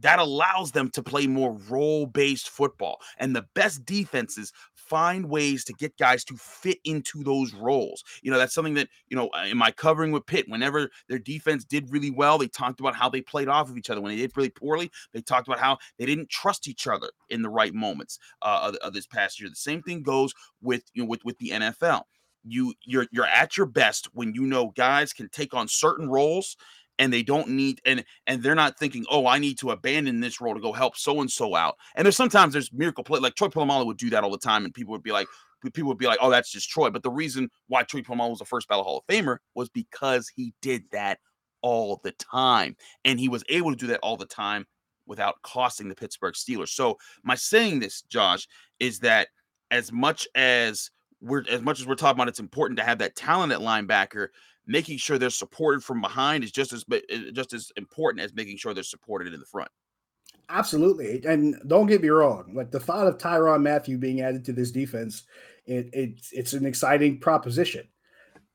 [0.00, 2.98] that allows them to play more role based football.
[3.18, 4.52] And the best defenses
[4.92, 8.04] find ways to get guys to fit into those roles.
[8.20, 11.64] You know, that's something that, you know, in my covering with Pitt, whenever their defense
[11.64, 14.02] did really well, they talked about how they played off of each other.
[14.02, 17.40] When they did really poorly, they talked about how they didn't trust each other in
[17.40, 19.48] the right moments uh, of, of this past year.
[19.48, 22.02] The same thing goes with, you know, with, with the NFL
[22.44, 26.56] you you're you're at your best when you know guys can take on certain roles
[27.02, 30.40] and they don't need and and they're not thinking, oh, I need to abandon this
[30.40, 31.76] role to go help so and so out.
[31.96, 34.64] And there's sometimes there's miracle play like Troy Polamalu would do that all the time,
[34.64, 35.26] and people would be like,
[35.72, 36.90] people would be like, oh, that's just Troy.
[36.90, 40.30] But the reason why Troy Polamalu was the first Battle Hall of Famer was because
[40.32, 41.18] he did that
[41.60, 44.64] all the time, and he was able to do that all the time
[45.04, 46.68] without costing the Pittsburgh Steelers.
[46.68, 48.46] So my saying this, Josh,
[48.78, 49.26] is that
[49.72, 50.88] as much as
[51.20, 54.28] we're as much as we're talking about, it's important to have that talent at linebacker
[54.66, 58.56] making sure they're supported from behind is just as eh, just as important as making
[58.56, 59.70] sure they're supported in the front.
[60.48, 62.52] Absolutely, and don't get me wrong.
[62.54, 65.24] Like the thought of Tyrann Mathieu being added to this defense,
[65.66, 67.88] it, it it's an exciting proposition.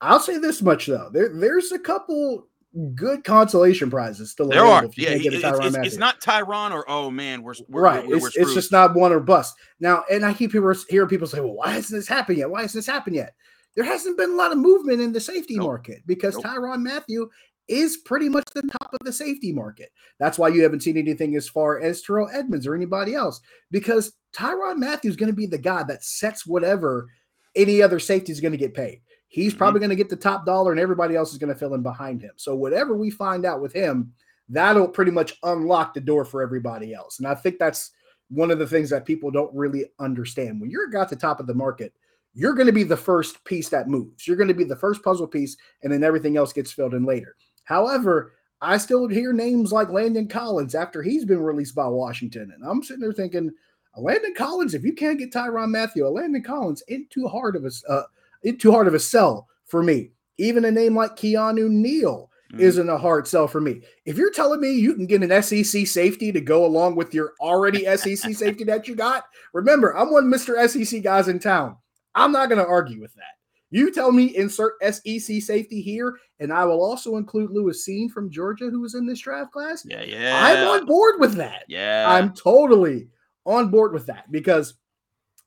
[0.02, 2.48] I'll say this much though: there there's a couple
[2.94, 4.84] good consolation prizes still there are.
[4.96, 8.06] yeah, he, it's, it's, it's, not Tyrann or oh man, we're, we're right.
[8.06, 9.56] We're, it's, it's, just not one or bust.
[9.80, 12.50] Now, and I keep hearing people say, "Well, why hasn't this happened yet?
[12.50, 13.34] Why hasn't this happened yet?"
[13.78, 15.68] There hasn't been a lot of movement in the safety nope.
[15.68, 16.46] market because nope.
[16.46, 17.30] Tyrann Mathieu
[17.68, 19.92] is pretty much the top of the safety market.
[20.20, 24.14] That's why you haven't seen anything as far as Terrell Edmunds or anybody else because
[24.36, 27.08] Tyrann Mathieu is going to be the guy that sets whatever
[27.56, 29.02] any other safety is going to get paid.
[29.28, 29.60] He's mm-hmm.
[29.60, 31.84] probably going to get the top dollar and everybody else is going to fill in
[31.84, 32.32] behind him.
[32.36, 34.12] So whatever we find out with him,
[34.50, 37.20] that'll pretty much unlock the door for everybody else.
[37.20, 37.92] And I think that's
[38.30, 40.60] one of the things that people don't really understand.
[40.60, 41.94] When you're at the top of the market–
[42.38, 44.28] you're going to be the first piece that moves.
[44.28, 47.04] You're going to be the first puzzle piece, and then everything else gets filled in
[47.04, 47.36] later.
[47.64, 52.52] However, I still hear names like Landon Collins after he's been released by Washington.
[52.54, 53.50] And I'm sitting there thinking,
[53.98, 57.72] Landon Collins, if you can't get Tyrann Mathieu, Landon Collins ain't too hard of a
[57.92, 58.04] uh,
[58.46, 60.12] ain't too hard of a sell for me.
[60.38, 62.60] Even a name like Keanu Neal mm.
[62.60, 63.82] isn't a hard sell for me.
[64.06, 67.34] If you're telling me you can get an SEC safety to go along with your
[67.42, 69.24] already SEC safety that you got,
[69.54, 70.70] remember, I'm one of Mr.
[70.70, 71.78] SEC guys in town.
[72.18, 73.38] I'm not going to argue with that.
[73.70, 78.32] You tell me insert SEC safety here, and I will also include Lewis Cine from
[78.32, 79.86] Georgia, who was in this draft class.
[79.86, 80.40] Yeah, yeah.
[80.42, 81.66] I'm on board with that.
[81.68, 82.06] Yeah.
[82.08, 83.10] I'm totally
[83.46, 84.76] on board with that because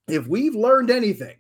[0.09, 1.37] if we've learned anything,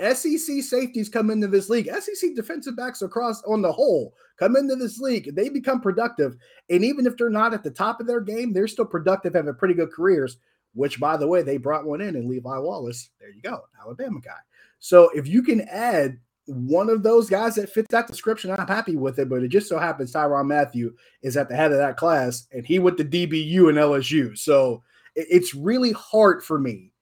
[0.00, 4.76] SEC safeties come into this league, SEC defensive backs across on the whole come into
[4.76, 6.36] this league, they become productive.
[6.70, 9.54] And even if they're not at the top of their game, they're still productive, having
[9.54, 10.38] pretty good careers,
[10.74, 13.10] which by the way, they brought one in and Levi Wallace.
[13.20, 14.38] There you go, Alabama guy.
[14.78, 18.96] So if you can add one of those guys that fits that description, I'm happy
[18.96, 19.28] with it.
[19.28, 22.66] But it just so happens Tyrann Mathieu is at the head of that class, and
[22.66, 24.36] he went to DBU and LSU.
[24.38, 24.82] So
[25.14, 26.92] it's really hard for me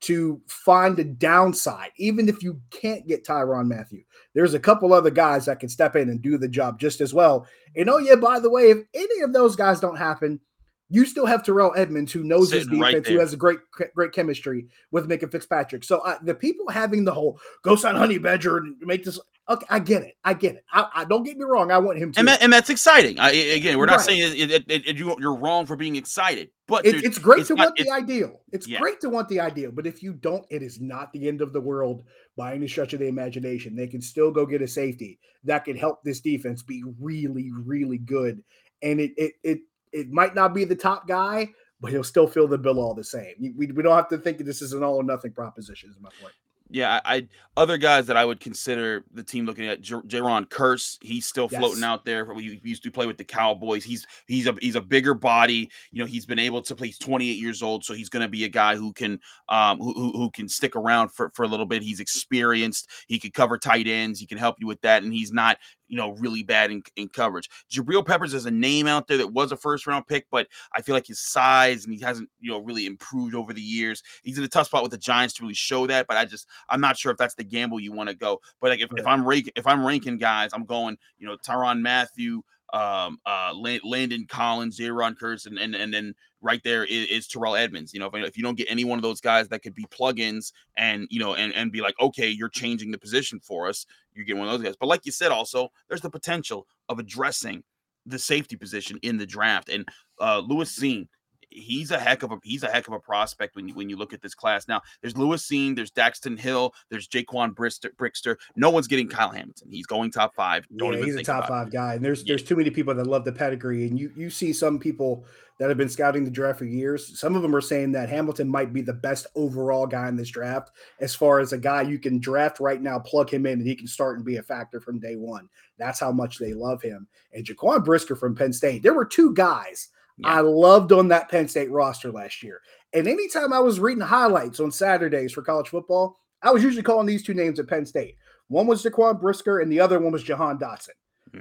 [0.00, 4.02] to find a downside, even if you can't get Tyrann Mathieu.
[4.34, 7.14] There's a couple other guys that can step in and do the job just as
[7.14, 7.46] well.
[7.74, 10.40] And oh, yeah, by the way, if any of those guys don't happen,
[10.88, 13.58] you still have Terrell Edmunds, who knows his Sitting right defense, who has a great
[13.94, 15.84] great chemistry with Minkah Fitzpatrick.
[15.84, 19.18] So uh, the people having the whole go sign Honey Badger and make this.
[19.48, 20.14] Okay, I get it.
[20.24, 20.64] I get it.
[20.72, 21.70] I, I don't get me wrong.
[21.70, 22.18] I want him to.
[22.18, 23.20] And, that, and that's exciting.
[23.20, 24.06] I, again, we're not Right.
[24.06, 27.48] saying it, it, it, you, you're wrong for being excited, but It- it's great it's
[27.48, 28.40] to not- want the ideal.
[28.50, 28.80] It's Yeah.
[28.80, 31.52] great to want the ideal, but if you don't, it is not the end of
[31.52, 32.02] the world
[32.36, 33.76] by any stretch of the imagination.
[33.76, 37.98] They can still go get a safety that can help this defense be really, really
[37.98, 38.42] good.
[38.82, 39.58] And it it it
[39.96, 41.48] it might not be the top guy,
[41.80, 43.34] but he'll still fill the bill all the same.
[43.56, 45.90] We, we don't have to think that this is an all or nothing proposition.
[45.90, 46.34] Is my point.
[46.68, 50.48] Yeah, I, I other guys that I would consider the team looking at J- Jayron
[50.48, 50.98] Kearse.
[51.00, 51.84] He's still floating Yes.
[51.84, 52.24] out there.
[52.24, 53.84] We used to play with the Cowboys.
[53.84, 55.70] He's he's a he's a bigger body.
[55.92, 56.88] You know, he's been able to play.
[56.88, 59.92] He's 28 years old, so he's going to be a guy who can um who,
[59.94, 61.82] who who can stick around for for a little bit.
[61.82, 62.90] He's experienced.
[63.06, 64.18] He can cover tight ends.
[64.18, 67.08] He can help you with that, and he's not you know really bad in, in
[67.08, 67.48] coverage.
[67.70, 70.82] Jabril Peppers is a name out there that was a first round pick, but I
[70.82, 74.02] feel like his size and he hasn't you know really improved over the years.
[74.22, 76.46] He's in a tough spot with the Giants to really show that, but I just
[76.68, 78.40] I'm not sure if that's the gamble you want to go.
[78.60, 81.80] But like if, if I'm ranking if I'm ranking guys, I'm going you know Tyrann
[81.80, 87.26] Mathieu, um, uh, Landon Collins, Jayron Kearse, and, and and then right there is, is
[87.26, 87.92] Terrell Edmunds.
[87.94, 89.86] You know, if, if you don't get any one of those guys that could be
[89.86, 93.86] plugins and you know and and be like, okay, you're changing the position for us,
[94.14, 94.76] you get one of those guys.
[94.78, 97.62] But like you said, also there's the potential of addressing
[98.06, 99.68] the safety position in the draft.
[99.68, 99.86] And
[100.20, 101.08] uh, Lewis Cine,
[101.50, 103.96] he's a heck of a he's a heck of a prospect when you when you
[103.96, 104.68] look at this class.
[104.68, 108.36] Now there's Lewis Cine, there's Daxton Hill, there's Jaquan Brister, Brickster.
[108.56, 109.70] No one's getting Kyle Hamilton.
[109.70, 110.66] He's going top five.
[110.76, 111.48] Don't yeah, he's a top about it.
[111.48, 112.32] five guy, and there's Yeah.
[112.32, 115.24] there's too many people that love the pedigree, and you you see some people
[115.58, 117.18] that have been scouting the draft for years.
[117.18, 120.28] Some of them are saying that Hamilton might be the best overall guy in this
[120.28, 123.66] draft, as far as a guy you can draft right now, plug him in, and
[123.66, 125.48] he can start and be a factor from day one.
[125.78, 127.06] That's how much they love him.
[127.32, 130.28] And Jaquan Brisker from Penn State, there were two guys Yeah.
[130.28, 132.60] I loved on that Penn State roster last year.
[132.92, 137.06] And anytime I was reading highlights on Saturdays for college football, I was usually calling
[137.06, 138.16] these two names at Penn State.
[138.48, 140.90] One was Jaquan Brisker, and the other one was Jahan Dotson.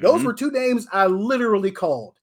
[0.02, 0.26] Those Mhm.
[0.26, 2.16] were two names I literally called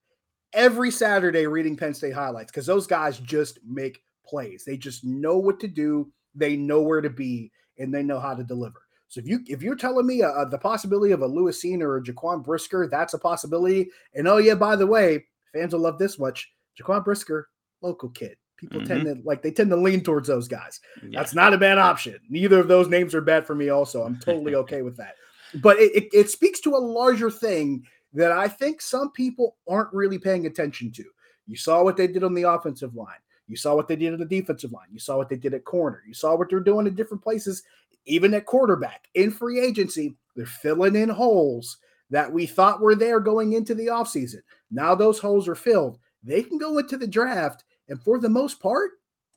[0.53, 4.65] every Saturday reading Penn State highlights because those guys just make plays.
[4.65, 8.35] They just know what to do, they know where to be, and they know how
[8.35, 8.83] to deliver.
[9.09, 11.97] So if you if you're telling me uh, the possibility of a Lewis Cine or
[11.97, 13.91] a Jaquan Brisker, that's a possibility.
[14.15, 16.51] And oh yeah, by the way, fans will love this much.
[16.81, 17.49] Jaquan Brisker,
[17.81, 18.37] local kid.
[18.57, 19.21] People tend mm-hmm.
[19.23, 20.79] to like they tend to lean towards those guys.
[21.03, 21.19] Yeah.
[21.19, 22.21] That's not a bad option.
[22.29, 23.71] Neither of those names are bad for me.
[23.71, 25.17] Also, I'm totally okay with that.
[25.57, 27.85] But it, it, it speaks to a larger thing
[28.15, 31.05] that I think some people aren't really paying attention to.
[31.47, 33.19] You saw what they did on the offensive line.
[33.49, 34.87] You saw what they did on the defensive line.
[34.93, 36.03] You saw what they did at corner.
[36.07, 37.65] You saw what they're doing in different places,
[38.07, 39.09] even at quarterback.
[39.15, 41.79] In free agency, they're filling in holes
[42.13, 44.43] that we thought were there going into the offseason.
[44.71, 45.99] Now those holes are filled.
[46.23, 48.93] They can go into the draft, and for the most part,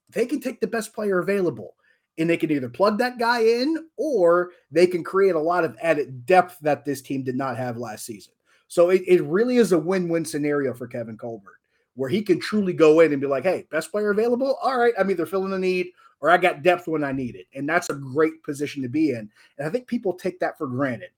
[0.09, 1.75] they can take the best player available.
[2.17, 5.75] And they can either plug that guy in or they can create a lot of
[5.81, 8.33] added depth that this team did not have last season.
[8.67, 11.59] So it, it really is a win win scenario for Kevin Colbert
[11.95, 14.57] where he can truly go in and be like, hey, best player available.
[14.61, 15.87] All right, I'm either filling the need
[16.21, 17.47] or I got depth when I need it.
[17.53, 19.29] And that's a great position to be in.
[19.57, 21.09] And I think people take that for granted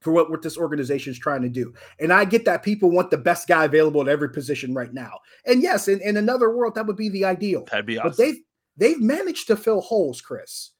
[0.00, 1.72] for what, what this organization is trying to do.
[1.98, 5.18] And I get that people want the best guy available at every position right now.
[5.46, 7.64] And yes, in, in another world, that would be the ideal.
[7.70, 8.24] That'd be But awesome.
[8.24, 8.40] they've
[8.76, 10.70] they've managed to fill holes, Chris.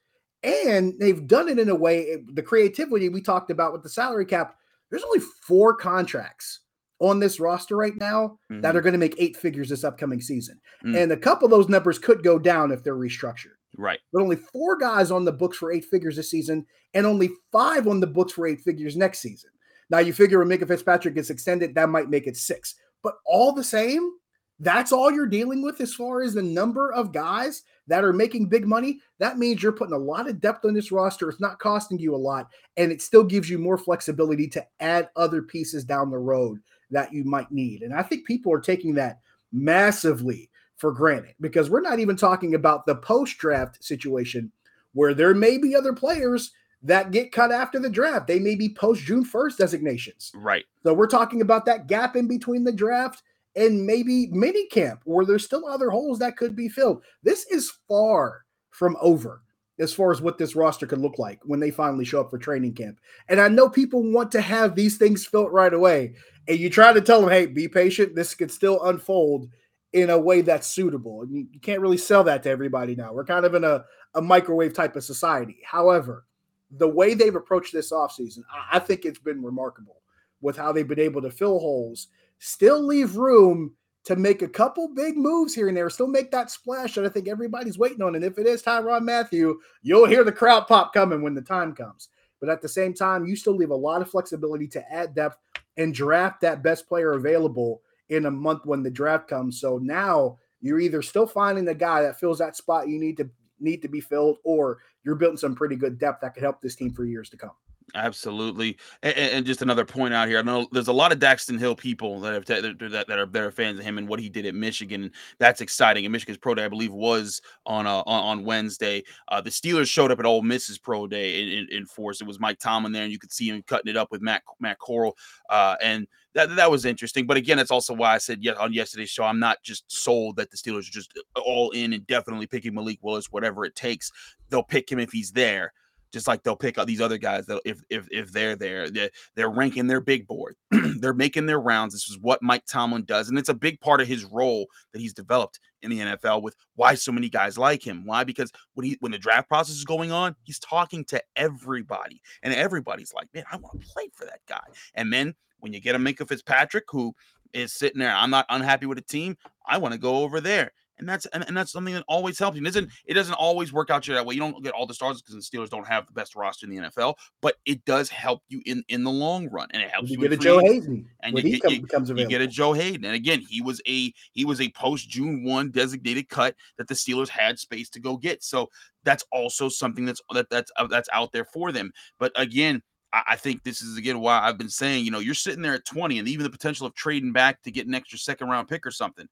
[0.42, 4.24] And they've done it in a way, the creativity we talked about with the salary
[4.24, 4.56] cap.
[4.90, 6.60] There's only four contracts
[6.98, 8.74] on this roster right now that Mhm.
[8.74, 10.58] are going to make eight figures this upcoming season.
[10.84, 10.96] Mm.
[11.02, 13.54] And a couple of those numbers could go down if they're restructured.
[13.76, 14.00] Right.
[14.12, 17.86] But only four guys on the books for eight figures this season, and only five
[17.86, 19.50] on the books for eight figures next season.
[19.90, 22.76] Now you figure when Minkah Fitzpatrick gets extended, that might make it six.
[23.02, 24.12] But all the same,
[24.58, 28.46] that's all you're dealing with as far as the number of guys that are making
[28.46, 29.00] big money.
[29.18, 31.30] That means you're putting a lot of depth on this roster.
[31.30, 35.08] It's not costing you a lot, and it still gives you more flexibility to add
[35.16, 37.82] other pieces down the road that you might need.
[37.82, 39.20] And I think people are taking that
[39.52, 40.49] massively
[40.80, 44.50] for granted because we're not even talking about the post draft situation
[44.94, 48.26] where there may be other players that get cut after the draft.
[48.26, 50.32] They may be post June 1st designations.
[50.34, 50.64] Right.
[50.82, 53.22] So we're talking about that gap in between the draft
[53.54, 57.02] and maybe mini camp where there's still other holes that could be filled.
[57.22, 59.42] This is far from over
[59.78, 62.38] as far as what this roster could look like when they finally show up for
[62.38, 62.98] training camp.
[63.28, 66.14] And I know people want to have these things filled right away.
[66.48, 68.14] And you try to tell them, hey, be patient.
[68.14, 69.50] This could still unfold
[69.92, 71.22] in a way that's suitable.
[71.22, 73.12] And you, you can't really sell that to everybody now.
[73.12, 73.84] We're kind of in a,
[74.14, 75.58] a microwave type of society.
[75.64, 76.26] However,
[76.70, 80.02] the way they've approached this offseason, I, I think it's been remarkable
[80.40, 83.74] with how they've been able to fill holes, still leave room
[84.04, 87.08] to make a couple big moves here and there, still make that splash that I
[87.10, 88.14] think everybody's waiting on.
[88.14, 91.74] And if it is Tyrann Mathieu, you'll hear the crowd pop coming when the time
[91.74, 92.08] comes.
[92.40, 95.36] But at the same time, you still leave a lot of flexibility to add depth
[95.76, 99.60] and draft that best player available in a month when the draft comes.
[99.60, 103.30] So now you're either still finding the guy that fills that spot you need to
[103.58, 106.74] need to be filled, or you're building some pretty good depth that could help this
[106.74, 107.50] team for years to come.
[107.94, 110.38] Absolutely, and, and, just another point out here.
[110.38, 113.26] I know there's a lot of Daxton Hill people that have t- that, that are
[113.26, 115.10] better fans of him and what he did at Michigan.
[115.38, 116.04] That's exciting.
[116.04, 119.02] And Michigan's pro day, I believe, was on uh, on, Wednesday.
[119.28, 122.20] Uh, the Steelers showed up at Ole Miss's pro day in, in, in, force.
[122.20, 124.42] It was Mike Tomlin there, and you could see him cutting it up with Matt
[124.60, 125.16] Matt Corral,
[125.48, 127.26] uh, and that that was interesting.
[127.26, 130.36] But again, that's also why I said yet on yesterday's show, I'm not just sold
[130.36, 134.12] that the Steelers are just all in and definitely picking Malik Willis, whatever it takes.
[134.48, 135.72] They'll pick him if he's there
[136.12, 139.10] just like they'll pick up these other guys that if if if they're there, they're,
[139.34, 141.94] they're ranking their big board, they're making their rounds.
[141.94, 145.00] This is what Mike Tomlin does, and it's a big part of his role that
[145.00, 146.42] he's developed in the NFL.
[146.42, 148.04] With why so many guys like him?
[148.04, 148.24] Why?
[148.24, 152.54] Because when he when the draft process is going on, he's talking to everybody, and
[152.54, 154.64] everybody's like, man, I want to play for that guy.
[154.94, 157.14] And then when you get a Minkah Fitzpatrick who
[157.52, 159.36] is sitting there, I'm not unhappy with the team.
[159.66, 162.56] I want to go over there and that's and, and that's something that always helps
[162.56, 162.62] you.
[162.62, 164.34] It doesn't it doesn't always work out that way.
[164.34, 166.70] You don't get all the stars because the Steelers don't have the best roster in
[166.70, 170.10] the NFL, but it does help you in in the long run, and it helps
[170.10, 171.86] you, you get a Joe Haden, and you get, you,
[172.16, 175.44] you get a Joe Haden, and again, he was a he was a post June
[175.44, 178.44] one designated cut that the Steelers had space to go get.
[178.44, 178.68] So
[179.04, 181.92] that's also something that's that that's uh, that's out there for them.
[182.18, 182.82] But again.
[183.12, 185.84] I think this is again why I've been saying, you know, you're sitting there at
[185.84, 188.86] 20 and even the potential of trading back to get an extra second round pick
[188.86, 189.28] or something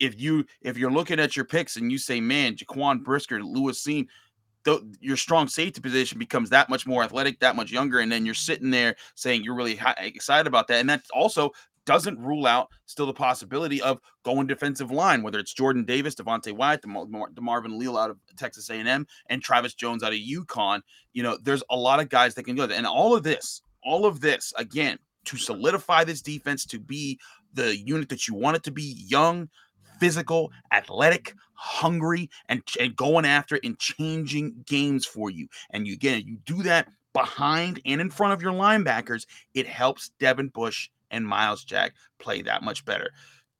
[0.00, 3.84] if you if you're looking at your picks and you say, man, Jaquan Brisker, Lewis
[4.64, 8.24] th- your strong safety position becomes that much more athletic, that much younger, and then
[8.24, 11.50] you're sitting there saying you're really high, excited about that, and that also
[11.86, 16.52] doesn't rule out still the possibility of going defensive line, whether it's Jordan Davis, Devonte
[16.52, 20.82] Wyatt, DeMar- DeMarvin Leal out of Texas A&M, and Travis Jones out of UConn.
[21.14, 23.62] You know, there's a lot of guys that can go there, and all of this,
[23.82, 27.18] all of this, again, to solidify this defense to be
[27.52, 29.48] the unit that you want it to be, young,
[30.00, 35.46] physical, athletic, hungry, and, and going after and changing games for you.
[35.70, 40.10] And you again, you do that behind and in front of your linebackers, it helps
[40.18, 43.10] Devin Bush and Myles Jack play that much better.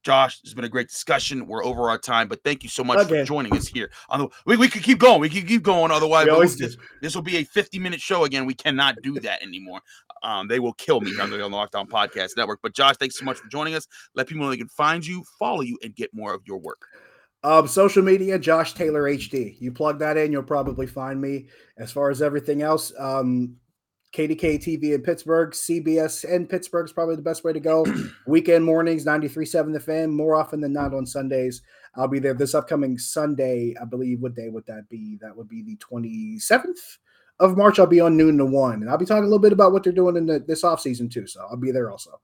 [0.02, 1.46] Josh, it's been a great discussion.
[1.46, 3.20] We're over our time, but thank you so much okay.
[3.20, 3.90] for joining us here.
[4.08, 5.20] On the, we, we could keep going.
[5.20, 5.90] We could keep going.
[5.90, 8.46] Otherwise, this, this, will be a 50 minute show again.
[8.46, 9.80] We cannot do that anymore.
[10.22, 12.60] Um, they will kill me on the Locked On Podcast Network.
[12.62, 13.86] But Josh, thanks so much for joining us.
[14.14, 16.86] Let people know they can find you, follow you, and get more of your work.
[17.42, 19.56] Um, social media, Josh Taylor HD.
[19.60, 21.48] You plug that in, you'll probably find me.
[21.78, 23.56] As far as everything else, um,
[24.12, 27.86] KDKA TV in Pittsburgh, CBS in Pittsburgh is probably the best way to go.
[28.26, 31.62] Weekend mornings, 93.7 The Fan, more often than not on Sundays.
[31.94, 33.74] I'll be there this upcoming Sunday.
[33.80, 35.16] I believe, what day would that be?
[35.20, 36.98] That would be the 27th
[37.38, 37.78] of March.
[37.78, 39.84] I'll be on noon to one, and I'll be talking a little bit about what
[39.84, 41.26] they're doing in the, this offseason too.
[41.26, 42.20] So I'll be there also.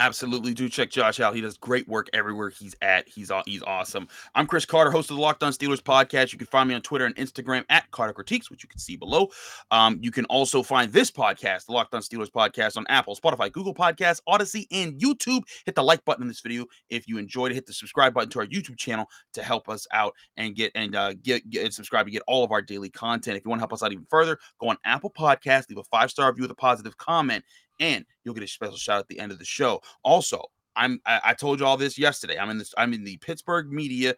[0.00, 1.34] Absolutely do check Josh out.
[1.34, 3.06] He does great work everywhere he's at.
[3.06, 4.08] He's he's awesome.
[4.34, 6.32] I'm Chris Carter, host of the Locked On Steelers podcast.
[6.32, 8.96] You can find me on Twitter and Instagram at Carter Critiques, which you can see
[8.96, 9.28] below.
[9.70, 13.52] Um, you can also find this podcast, the Locked On Steelers podcast, on Apple, Spotify,
[13.52, 15.42] Google Podcasts, Odyssey, and YouTube.
[15.66, 17.56] Hit the like button in this video if you enjoyed it.
[17.56, 20.96] Hit the subscribe button to our YouTube channel to help us out and get and
[20.96, 23.36] uh, get, get and subscribe to get all of our daily content.
[23.36, 25.84] If you want to help us out even further, go on Apple Podcast, leave a
[25.84, 27.44] five star review with a positive comment,
[27.80, 29.80] and you'll get a special shout at the end of the show.
[30.04, 30.44] Also,
[30.76, 32.38] I'm I, I, told you all this yesterday.
[32.38, 34.14] I'm in this I'm in the Pittsburgh Media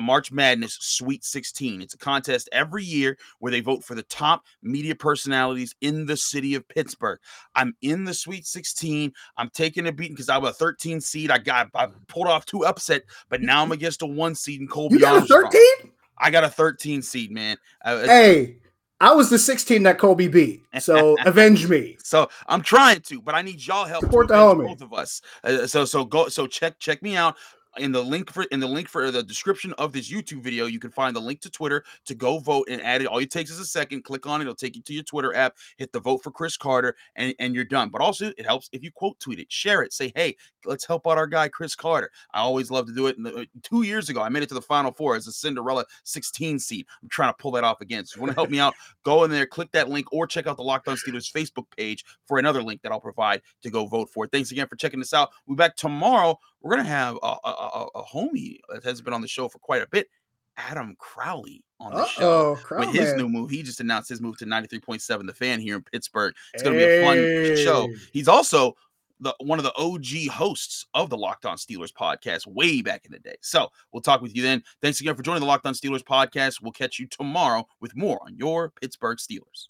[0.00, 1.82] March Madness Sweet 16.
[1.82, 6.16] It's a contest every year where they vote for the top media personalities in the
[6.16, 7.18] city of Pittsburgh.
[7.54, 9.12] I'm in the Sweet 16.
[9.36, 11.30] I'm taking a beating because I was a 13 seed.
[11.30, 14.68] I got I pulled off two upset, but now I'm against a one seed in
[14.68, 14.94] Colby.
[14.94, 15.92] You got a 13?
[16.18, 17.56] I got a 13 seed, man.
[17.84, 18.56] Uh, hey,
[19.00, 20.66] I was the 16 that Kobe beat.
[20.78, 21.96] So avenge me.
[22.02, 25.22] So I'm trying to, but I need y'all help Support to avenge both of us.
[25.42, 27.36] Uh, so so go so check check me out
[27.78, 30.80] in the link for in the link for the description of this YouTube video, you
[30.80, 33.06] can find the link to Twitter to go vote and add it.
[33.06, 34.02] All it takes is a second.
[34.02, 35.56] Click on it; it'll take you to your Twitter app.
[35.76, 37.88] Hit the vote for Chris Carter, and and you're done.
[37.88, 41.06] But also, it helps if you quote tweet it, share it, say, "Hey, let's help
[41.06, 43.22] out our guy Chris Carter." I always love to do it.
[43.22, 45.84] The, uh, two years ago, I made it to the Final Four as a Cinderella
[46.04, 46.86] 16 seed.
[47.02, 48.04] I'm trying to pull that off again.
[48.04, 50.26] So if you want to help me out, go in there, click that link, or
[50.26, 53.70] check out the Locked On Steelers Facebook page for another link that I'll provide to
[53.70, 54.26] go vote for.
[54.26, 55.30] Thanks again for checking this out.
[55.46, 59.14] We'll be back tomorrow we're going to have a, a, a, homie that has been
[59.14, 60.08] on the show for quite a bit,
[60.56, 62.86] Adam Crowley, on the Uh-oh, show Crowley.
[62.86, 63.50] with his new move.
[63.50, 66.34] He just announced his move to 93.7 The Fan here in Pittsburgh.
[66.54, 66.98] It's going to hey.
[66.98, 67.88] be a fun show.
[68.12, 68.74] He's also
[69.20, 73.12] the one of the OG hosts of the Locked On Steelers podcast way back in
[73.12, 73.36] the day.
[73.42, 74.62] So we'll talk with you then.
[74.82, 76.62] Thanks again for joining the Locked On Steelers podcast.
[76.62, 79.68] We'll catch you tomorrow with more on your Pittsburgh Steelers.